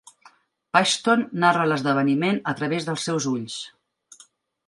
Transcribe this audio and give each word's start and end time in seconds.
Paxton 0.75 1.21
narra 1.43 1.67
l'esdeveniment 1.71 2.41
a 2.51 2.55
través 2.61 2.87
dels 2.89 3.05
seus 3.09 3.27
ulls. 3.35 3.59